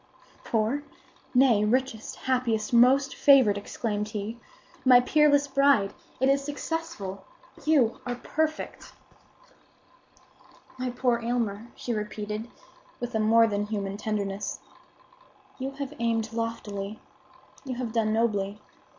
"Poor? 0.43 0.81
Nay, 1.35 1.63
richest, 1.63 2.15
happiest, 2.15 2.73
most 2.73 3.13
favored!" 3.13 3.55
exclaimed 3.55 4.07
he. 4.07 4.39
"My 4.83 4.99
peerless 4.99 5.47
bride, 5.47 5.93
it 6.19 6.27
is 6.27 6.43
successful! 6.43 7.23
You 7.65 8.01
are 8.03 8.15
perfect!" 8.15 8.93
"My 10.79 10.89
poor 10.89 11.19
Aylmer," 11.19 11.67
she 11.75 11.93
repeated, 11.93 12.49
with 12.99 13.13
a 13.13 13.19
more 13.19 13.45
than 13.45 13.67
human 13.67 13.95
tenderness, 13.95 14.59
"you 15.59 15.69
have 15.73 15.93
aimed 15.99 16.33
loftily; 16.33 16.99
you 17.63 17.75
have 17.75 17.93
done 17.93 18.11
nobly. 18.11 18.59